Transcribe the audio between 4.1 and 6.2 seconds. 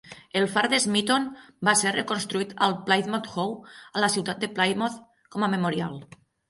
ciutat de Plymouth, com a memorial.